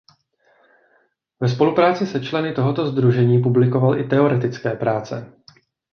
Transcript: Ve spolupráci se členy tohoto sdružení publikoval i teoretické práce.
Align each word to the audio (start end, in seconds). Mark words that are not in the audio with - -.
Ve 1.39 1.49
spolupráci 1.49 2.05
se 2.05 2.19
členy 2.19 2.53
tohoto 2.53 2.87
sdružení 2.87 3.41
publikoval 3.41 3.99
i 3.99 4.03
teoretické 4.03 4.75
práce. 4.75 5.33